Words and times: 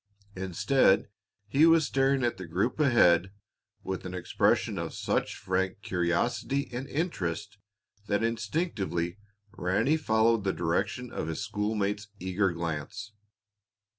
Instead, 0.35 1.09
he 1.47 1.67
was 1.67 1.85
staring 1.85 2.23
at 2.23 2.37
the 2.37 2.47
group 2.47 2.79
ahead 2.79 3.31
with 3.83 4.03
an 4.03 4.15
expression 4.15 4.79
of 4.79 4.95
such 4.95 5.35
frank 5.35 5.79
curiosity 5.83 6.67
and 6.73 6.87
interest 6.87 7.59
that 8.07 8.23
instinctively 8.23 9.19
Ranny 9.55 9.97
followed 9.97 10.43
the 10.43 10.53
direction 10.53 11.11
of 11.11 11.27
his 11.27 11.43
schoolmate's 11.43 12.07
eager 12.19 12.51
glance. 12.51 13.11